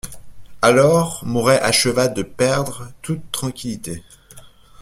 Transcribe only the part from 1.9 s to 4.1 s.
de perdre toute tranquillité.